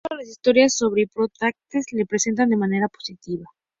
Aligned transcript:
No 0.03 0.15
todas 0.15 0.25
las 0.25 0.29
historias 0.31 0.75
sobre 0.75 1.03
Hipócrates 1.03 1.85
lo 1.91 2.07
presentan 2.07 2.49
de 2.49 2.57
manera 2.57 2.87
positiva. 2.87 3.45